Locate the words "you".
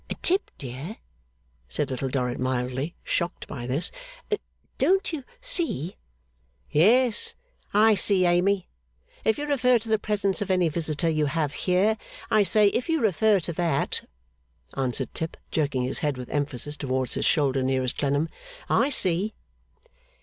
5.13-5.23, 9.37-9.45, 11.07-11.27, 12.89-12.99